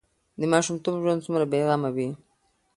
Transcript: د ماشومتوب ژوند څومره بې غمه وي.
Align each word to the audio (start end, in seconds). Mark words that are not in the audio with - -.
د 0.39 0.41
ماشومتوب 0.53 0.95
ژوند 1.03 1.23
څومره 1.25 1.45
بې 1.51 1.61
غمه 1.67 1.89
وي. 1.95 2.09